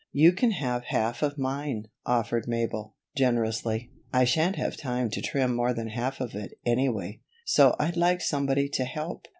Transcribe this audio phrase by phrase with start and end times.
[0.11, 3.91] "You can have half of mine," offered Mabel, generously.
[4.11, 8.19] "I shan't have time to trim more than half of it, anyway, so I'd like
[8.19, 9.27] somebody to help."